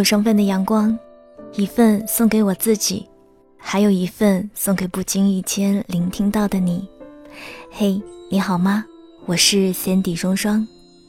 [0.00, 0.98] 有双份的阳光，
[1.56, 3.06] 一份送给我自己，
[3.58, 6.88] 还有一份送给不经意间聆听到的你。
[7.70, 8.00] 嘿，
[8.30, 8.82] 你好吗？
[9.26, 10.66] 我是 Sandy 双双，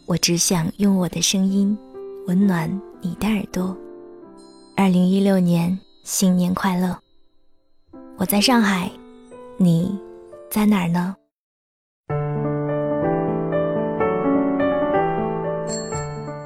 [0.07, 1.77] 我只想用我的声音
[2.27, 2.69] 温暖
[2.99, 3.73] 你的耳朵。
[4.75, 6.99] 二零一六年新年快乐！
[8.17, 8.91] 我在上海，
[9.55, 9.97] 你
[10.49, 11.15] 在哪儿呢？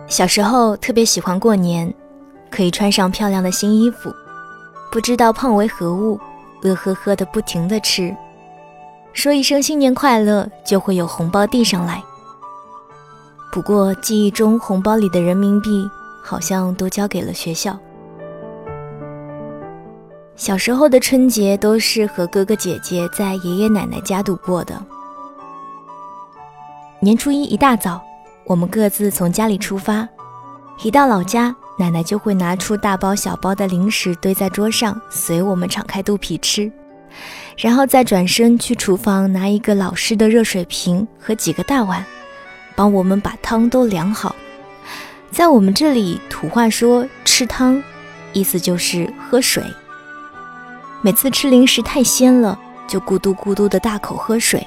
[0.07, 1.91] 小时候特别喜欢过年，
[2.55, 4.15] 可以穿上漂亮的新衣服，
[4.89, 6.17] 不知道胖为何物，
[6.61, 8.15] 乐呵呵的不停的吃，
[9.11, 12.01] 说一声新年快乐就会有红包递上来。
[13.51, 15.85] 不过记忆中红包里的人民币
[16.23, 17.77] 好像都交给了学校。
[20.37, 24.81] 小时候的春节都是和哥哥姐姐在爷爷奶奶家度过的。
[27.01, 28.01] 年初一一大早。
[28.45, 30.07] 我们各自从家里出发，
[30.83, 36.71] 一到老家，奶奶就会拿出大包小包的零食堆在桌上，随我们敞开肚皮吃，
[37.57, 42.05] 然后再转身去厨房拿一个老式的热水瓶和几个大碗，
[42.75, 44.35] 帮我们把汤都量好。
[45.31, 47.83] 在我们这里，土话说吃汤，
[48.31, 49.61] 意思就是喝水。
[51.01, 54.65] 每次吃零食太鲜了，就咕嘟咕嘟的大口喝水。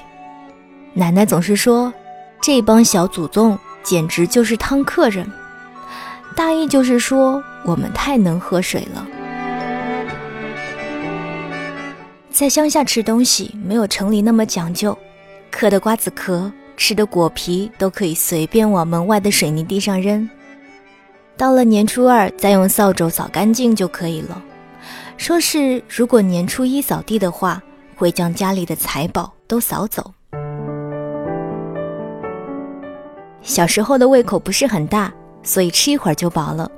[0.93, 1.91] 奶奶总是说，
[2.39, 3.57] 这帮小祖宗。
[3.81, 5.25] 简直就是汤客人，
[6.39, 9.05] 大意就是说我们太能喝水了。
[12.31, 14.97] 在乡下吃东西没有城里那么讲究，
[15.51, 20.29] 嗑的瓜子壳、吃的果皮都可以随便往门外的水泥地上扔，
[21.35, 24.41] 到了年初二再用扫帚扫干净就可以了。
[25.17, 27.61] 说是如果年初一扫地的话，
[27.97, 30.13] 会将家里的财宝都扫走。
[33.41, 35.11] 小时候的胃口不是很大，
[35.43, 36.69] 所以吃一会儿就饱了。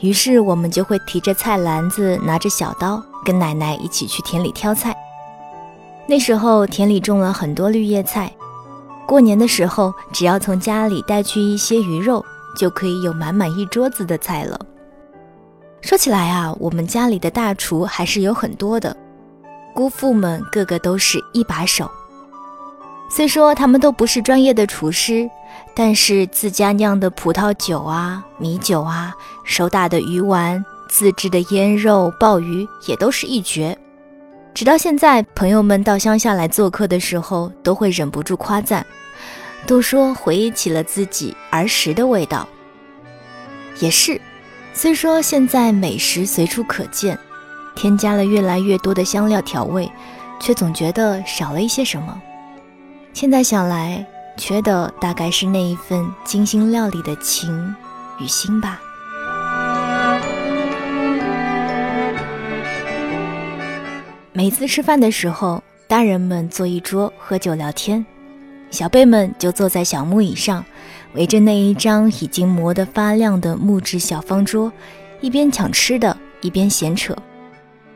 [0.00, 4.94] 于是我们就会提着菜篮子，拿着小刀，跟奶奶一起去田里挑菜。
[6.06, 8.30] 那时候田里种了很多绿叶菜，
[9.06, 12.24] 过年的时候只要从家里带去一些鱼肉，
[12.56, 14.60] 就可以有满满一桌子的菜了。
[15.80, 18.94] 说起来啊，我们家里的大厨还是有很多的，
[19.74, 21.90] 姑父们个个都是一把手。
[23.14, 25.28] 虽说他们都不是专业的厨师。
[25.74, 33.76] 但是自家酿的葡萄酒啊、米酒啊、手打的鱼丸、自制的腌肉、鲍鱼也都是一绝。
[34.52, 38.84] 直到现在，朋友们到乡下来做客的时候，都会忍不住夸赞，
[39.66, 42.46] 都说回忆起了自己儿时的味道。
[43.78, 44.20] 也是，
[44.74, 47.18] 虽说现在美食随处可见，
[47.74, 49.90] 添加了越来越多的香料调味，
[50.38, 52.20] 却总觉得少了一些什么。
[53.12, 54.06] 现在想来。
[54.38, 57.76] 缺的大概是那一份精心料理的情
[58.18, 58.80] 与心吧。
[64.32, 68.04] 每次吃饭的时候，大人们坐一桌喝酒聊天，
[68.70, 70.64] 小辈们就坐在小木椅上，
[71.12, 74.72] 围着那一张已经磨得发亮的木质小方桌，
[75.20, 77.14] 一边抢吃的，一边闲扯。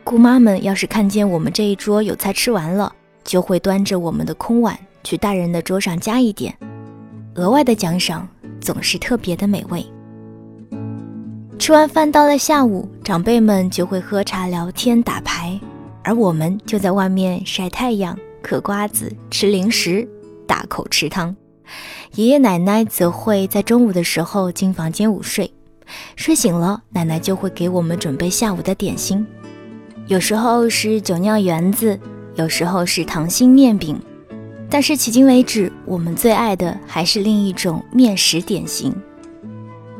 [0.04, 2.94] 姑妈们要是看见我们这一桌有菜吃完了，
[3.24, 4.78] 就会端着我们的空碗。
[5.06, 6.52] 去大人的桌上加一点，
[7.36, 8.28] 额外的奖赏
[8.60, 9.86] 总是特别的美味。
[11.60, 15.60] 吃完饭到了下午，长辈们就会喝茶聊天打牌，
[16.02, 20.08] 而我们就在外面晒太阳、嗑瓜子、吃零食、
[20.44, 21.36] 大口吃汤。
[22.16, 25.48] 爷爷奶奶则会在中午的时候进房间午睡，
[26.16, 29.24] 睡醒了，奶奶就会给我们准备下午的点心，
[30.08, 31.96] 有时候是酒酿圆子，
[32.34, 33.96] 有时候是糖心面饼。
[34.68, 38.92] 但是迄今为止，我们最爱的还是另一种面食点心。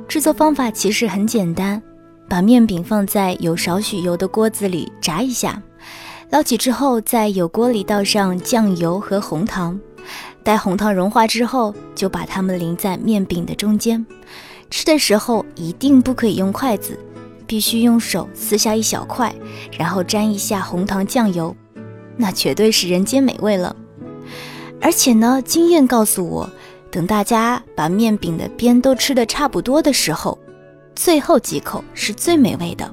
[0.09, 1.81] 制作方法其实很简单，
[2.29, 5.63] 把面饼放在有少许油的锅子里炸一下，
[6.31, 9.79] 捞起之后，在油锅里倒上酱油和红糖，
[10.43, 14.05] 待红糖融化之后，就把它们淋在面饼的中间。
[14.69, 16.99] 吃的时候一定不可以用筷子，
[17.47, 19.33] 必须用手撕下一小块，
[19.79, 21.55] 然后沾一下红糖酱油，
[22.17, 23.75] 那绝对是人间美味了。
[24.81, 26.49] 而且呢，经验告诉我，
[26.91, 30.39] 等大家把面饼的边都吃的差不多的时候，
[30.95, 32.89] 最后几口是最美味的，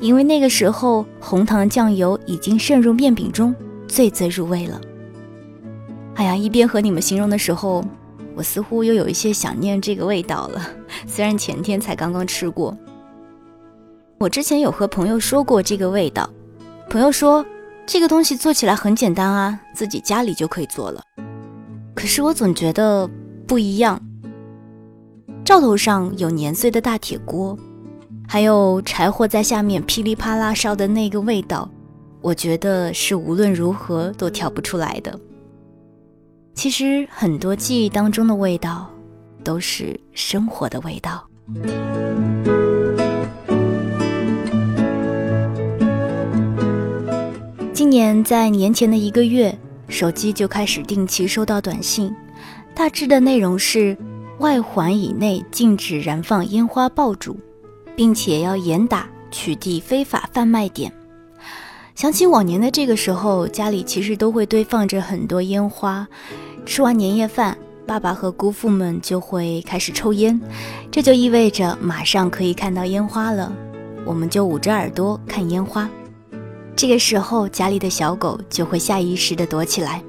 [0.00, 3.54] 因为那个时候红糖酱油已经渗入面饼中，
[3.86, 4.80] 最最入味了。
[6.16, 7.84] 哎呀，一边和你们形容的时候，
[8.34, 10.60] 我似乎又有一些想念这个味道了。
[11.06, 12.76] 虽然前天才刚刚吃过，
[14.18, 16.28] 我之前有和朋友说过这个味道，
[16.88, 17.44] 朋友说。
[17.92, 21.02] 这个东西做起来很简单啊，自己家里就可以做了。
[21.92, 23.10] 可是我总觉得
[23.48, 24.00] 不一样。
[25.44, 27.58] 灶头上有年岁的大铁锅，
[28.28, 31.68] 还有柴火在下面噼里啪啦烧的那个味道，
[32.20, 35.18] 我觉得是无论如何都调不出来的。
[36.54, 38.88] 其实很多记忆当中的味道，
[39.42, 41.28] 都是生活的味道。
[47.90, 49.58] 年在年前的一个月，
[49.88, 52.14] 手机就开始定期收到短信，
[52.74, 53.96] 大致的内容是：
[54.38, 57.36] 外环以内禁止燃放烟花爆竹。
[58.00, 60.90] 并且要严打取缔非法贩卖点。
[61.94, 66.08] 想起往年的这个时候，家里其实都会堆放着很多烟花。
[66.64, 70.40] 吃完年夜饭，爸爸和姑父们就会开始抽烟，
[70.90, 73.52] 这就意味着马上可以看到烟花了。
[74.06, 75.86] 我们就捂着耳朵看烟花。
[76.80, 80.02] 这个时候，家里的小狗就会下意识地躲起来。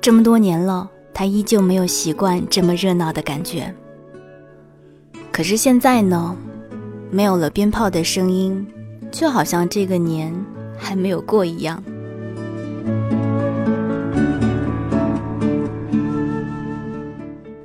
[0.00, 3.74] 这么多年了，它依旧没有习惯这么热闹的感觉。
[5.32, 6.36] 可是现在呢？
[7.10, 8.64] 没有了鞭炮的声音，
[9.10, 10.32] 就好像这个年
[10.78, 11.82] 还没有过一样。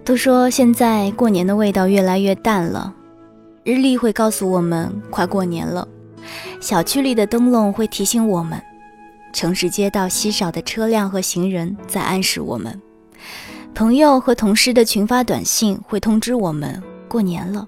[0.03, 2.91] 都说现在过年的味道越来越淡了，
[3.63, 5.87] 日历会告诉我们快过年了，
[6.59, 8.61] 小区里的灯笼会提醒我们，
[9.33, 12.81] 城市街道稀少的车辆和行人在暗示我们，
[13.73, 17.67] 朋友和同事的群发短信会通知我们过年了。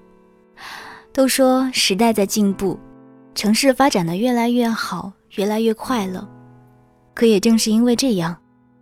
[1.12, 2.78] 都说时代在进步，
[3.34, 6.26] 城市发展的越来越好，越来越快乐。
[7.14, 8.36] 可也正是因为这样，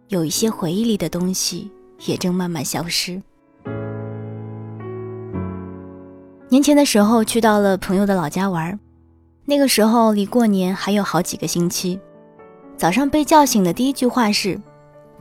[0.09, 1.71] 有一些回忆里的东西
[2.05, 3.21] 也正慢慢消失。
[6.49, 8.79] 年前的时候去到了朋友的老家玩，
[9.49, 11.99] 那个时候离过年还有好几个星期。
[12.77, 14.61] 早上被叫醒的第一句话是：“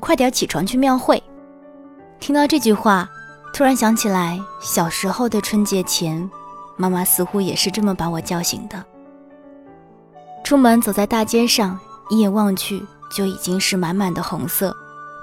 [0.02, 1.22] 快点起床去庙会。”
[2.20, 3.08] 听到这句话，
[3.54, 6.30] 突然想起来小时候的春节前。
[6.78, 8.84] 妈妈似乎也是这么把我叫醒的。
[10.44, 11.80] 出门走在大街上，
[12.10, 14.76] 一眼望去就已经是满满的红色，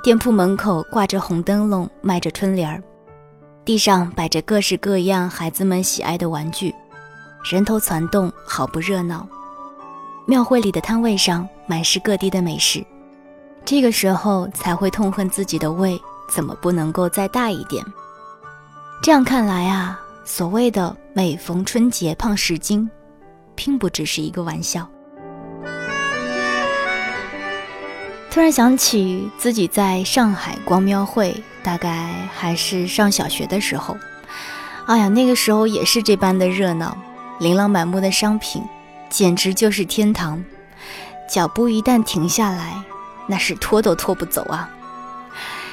[0.02, 2.82] 店铺门口挂着红灯笼，卖着春联儿，
[3.66, 6.74] 地上摆着各式各样孩子们喜爱的玩具，
[7.44, 9.26] 人头攒动，好不热闹。
[10.26, 12.84] 庙会里的摊位上满是各地的美食，
[13.64, 17.84] 这个时候才会痛恨自己的胃怎么不能够再大一点。
[19.02, 19.98] 这样看来啊。
[20.24, 22.88] 所谓的每逢春节胖十斤，
[23.56, 24.88] 并不只是一个玩笑。
[28.30, 31.34] 突然想起自己在上海逛庙会，
[31.64, 33.96] 大概还是上小学的时候。
[34.86, 36.96] 哎呀，那个时候也是这般的热闹，
[37.42, 38.62] 琳琅满目的商品，
[39.10, 40.44] 简直就是天堂。
[41.28, 42.80] 脚步一旦停下来，
[43.26, 44.70] 那是拖都拖不走啊。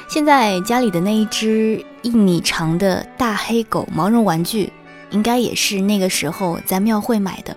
[0.08, 4.72] 现在家里的那一只一米长的大黑狗毛绒玩具，
[5.10, 7.56] 应该也是那个时候在庙会买的，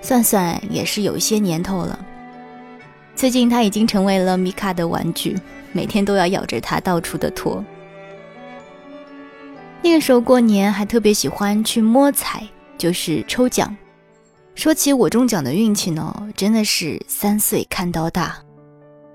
[0.00, 1.98] 算算也是有一些年头了。
[3.16, 5.36] 最近它已经成为了米卡的玩具，
[5.72, 7.64] 每天都要咬着它到处的拖。
[9.82, 12.46] 那个时候过年还特别喜欢去摸彩，
[12.82, 13.76] 就是抽奖。
[14.56, 18.36] 说起我中奖的运气呢，真的是三岁看到大。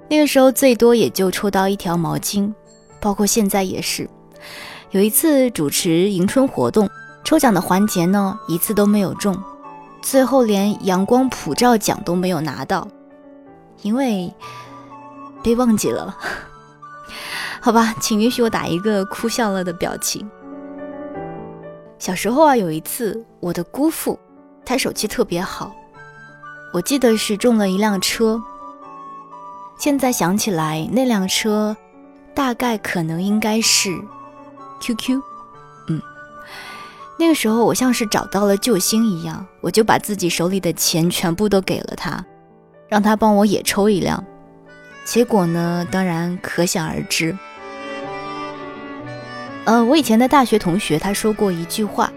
[0.09, 2.53] 那个时候最多也就抽到一条毛巾，
[3.01, 4.09] 包括现在也是。
[4.91, 6.89] 有一次主持迎春活动，
[7.25, 9.37] 抽奖的环节呢，一次都没有中，
[10.01, 12.87] 最后连阳光普照奖都没有拿到，
[13.81, 14.33] 因为
[15.43, 16.17] 被忘记了。
[17.59, 20.25] 好吧，请允许我打一个哭笑了的表情。
[21.99, 24.19] 小时候啊，有一次我的姑父，
[24.65, 25.75] 他手气特别好，
[26.73, 28.41] 我记得是中了一辆车。
[29.79, 31.75] 现在想起来，那辆车
[32.33, 33.97] 大概可能应该是
[34.79, 35.21] QQ。
[35.87, 36.01] 嗯，
[37.19, 42.23] 那个时候我像是找到了救星一样，我就把自己手里的钱全部都给了他，
[42.87, 44.23] 让他帮我也抽一辆。
[45.03, 47.37] 结果呢，当然可想而知。
[49.67, 52.09] 呃，我以前的大学同学他说过一句话，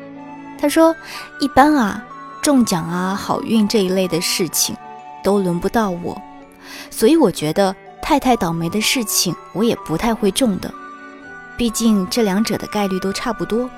[0.57, 0.95] 他说
[1.43, 2.01] ：“一般啊，
[2.41, 4.77] 中奖啊、好运这一类的事情，
[5.21, 6.17] 都轮不到我。”
[6.93, 10.73] 所以我觉得太太倒霉的事情，我也不太会中的。
[11.57, 13.69] 毕竟这两者的概率都差不多。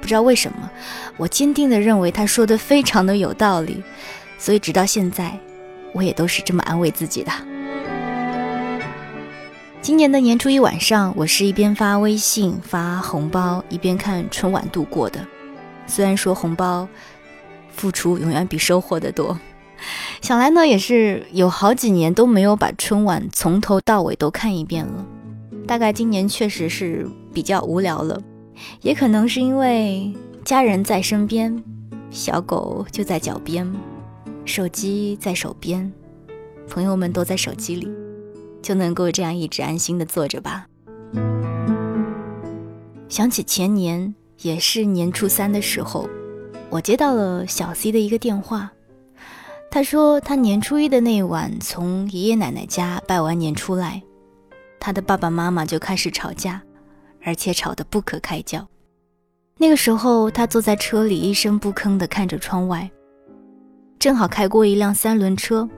[0.00, 0.70] 不知道为什么，
[1.18, 3.84] 我坚定地认为他说的非常的有道理。
[4.38, 5.38] 所以直到现在，
[5.92, 7.30] 我也都是这么安慰自己的。
[9.84, 15.20] 今年的年初一晚上，我是一边发微信发红包，一边看春晚度过的。
[15.86, 16.88] 虽然说红包
[17.68, 19.38] 付出永远比收获的多。
[20.22, 25.04] 想来呢，也是有好几年都没有把春晚从头到尾都看一遍了。
[25.66, 28.18] 大概今年确实是比较无聊了，
[28.80, 30.10] 也可能是因为
[30.46, 31.62] 家人在身边，
[32.10, 33.70] 小狗就在脚边，
[34.46, 35.92] 手机在手边，
[36.70, 37.86] 朋友们都在手机里，
[38.64, 40.66] 就能够这样一直安心的坐着吧。
[43.08, 46.08] 想起前年也是年初三的时候，
[46.70, 48.72] 我接到了小 C 的一个电话，
[49.70, 54.02] 他说他年初一的那晚从爷爷奶奶家拜完年出来，
[54.80, 56.62] 他的爸爸妈妈就开始吵架，
[57.22, 58.66] 而且吵得不可开交。
[59.58, 62.90] 那个时候，他坐在车里，一声不吭地看着窗外。
[64.00, 65.68] 正好开过一辆三轮车，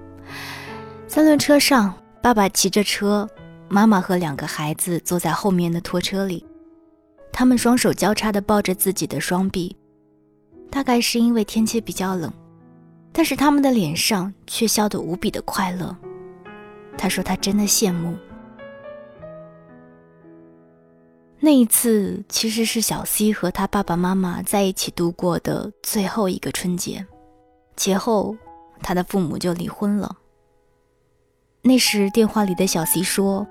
[1.06, 1.94] 三轮车上，
[2.26, 3.30] 爸爸骑着车，
[3.68, 6.44] 妈妈和两个孩子坐在后面的拖车里。
[7.32, 9.76] 他们双手交叉的抱着自己的双臂，
[10.68, 12.28] 大概是因为天气比较冷，
[13.12, 15.96] 但是他们的脸上却笑得无比的快乐。
[16.98, 18.16] 他说他真的羡慕。
[21.38, 27.06] 那一次其实是小 C 和他爸爸妈妈在一起度过的最后一个春节，
[27.76, 28.36] 节后
[28.82, 30.16] 他的父母就离婚了。
[31.66, 33.44] 那时电话里的小 C 说：“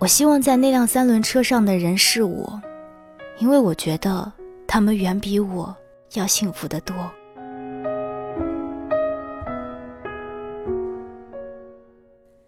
[0.00, 2.60] 我希望在那辆三轮车上的人是我，
[3.38, 4.32] 因为我觉得
[4.66, 5.72] 他们远比我
[6.14, 6.96] 要幸福的多。”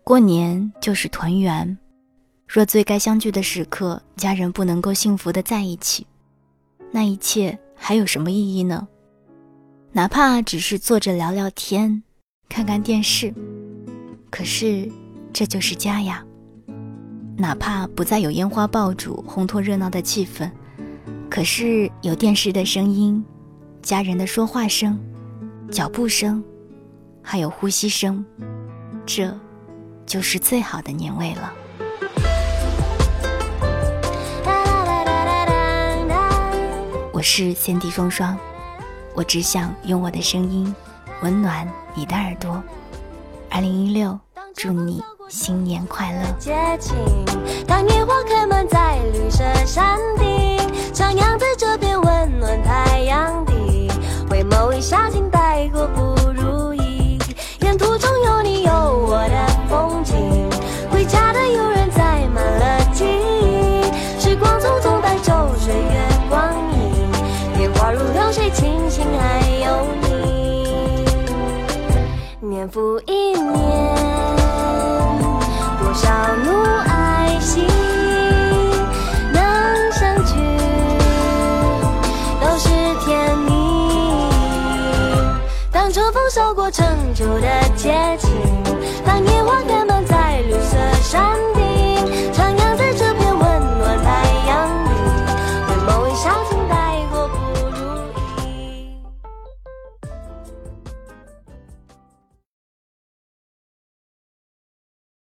[0.03, 1.79] 过年就是团圆。
[2.49, 6.05] 若最该相聚的时刻，家人不能够幸福的在一起，
[6.91, 8.89] 那一切还有什么意义呢？
[9.93, 12.03] 哪怕只是坐着聊聊天，
[12.49, 13.33] 看看电视，
[14.31, 14.91] 可是
[15.33, 16.25] 这就是家呀。
[17.37, 20.51] 哪怕不再有烟花爆竹烘托热闹的气氛，
[21.31, 23.25] 可是有电视的声音、
[23.81, 24.99] 家人的说话声、
[25.71, 26.43] 脚步声，
[27.23, 28.25] 还有呼吸声，
[29.07, 29.33] 这
[30.05, 31.53] 就是最好的年味了。
[37.13, 38.37] 我是先帝双双，
[39.15, 40.75] 我只想用我的声音
[41.23, 42.61] 温暖你的耳朵。
[43.51, 44.19] 二零一六，
[44.55, 46.21] 祝你新年快乐！
[47.67, 50.59] 当野花开满在绿色山顶，
[50.93, 53.91] 徜徉在这片温暖太阳底，
[54.29, 57.19] 回眸一笑，竟带过不如意。
[57.61, 60.15] 沿途中有你有我的风景，
[60.91, 63.83] 回家的游人载满了记忆。
[64.21, 67.11] 时光匆匆带走岁月光影，
[67.57, 67.93] 年华。
[67.93, 70.09] 如流水，清醒还有你。
[72.41, 73.01] 年复
[86.31, 88.31] 走过成就的街景
[89.05, 91.58] 当野花开满在绿色山